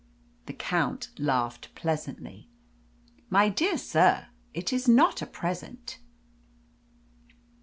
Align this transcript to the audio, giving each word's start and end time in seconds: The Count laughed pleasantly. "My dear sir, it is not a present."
The 0.47 0.53
Count 0.53 1.09
laughed 1.19 1.75
pleasantly. 1.75 2.49
"My 3.29 3.49
dear 3.49 3.77
sir, 3.77 4.29
it 4.51 4.73
is 4.73 4.87
not 4.87 5.21
a 5.21 5.27
present." 5.27 5.99